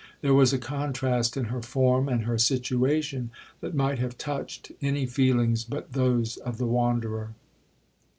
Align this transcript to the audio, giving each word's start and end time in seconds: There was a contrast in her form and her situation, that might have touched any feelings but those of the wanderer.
There 0.21 0.33
was 0.33 0.51
a 0.51 0.57
contrast 0.57 1.37
in 1.37 1.43
her 1.45 1.61
form 1.61 2.09
and 2.09 2.23
her 2.23 2.39
situation, 2.39 3.29
that 3.59 3.75
might 3.75 3.99
have 3.99 4.17
touched 4.17 4.71
any 4.81 5.05
feelings 5.05 5.63
but 5.63 5.93
those 5.93 6.37
of 6.37 6.57
the 6.57 6.65
wanderer. 6.65 7.35